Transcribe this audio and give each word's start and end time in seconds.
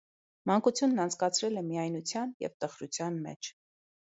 Մանկությունն 0.51 1.01
անցկացրել 1.03 1.61
է 1.63 1.63
միայնության 1.67 2.33
և 2.47 2.57
տխրության 2.65 3.21
մեջ։ 3.29 3.53